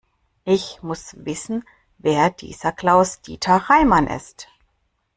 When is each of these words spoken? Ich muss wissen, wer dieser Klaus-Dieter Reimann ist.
Ich 0.45 0.81
muss 0.81 1.13
wissen, 1.23 1.63
wer 1.99 2.31
dieser 2.31 2.71
Klaus-Dieter 2.71 3.57
Reimann 3.69 4.07
ist. 4.07 4.47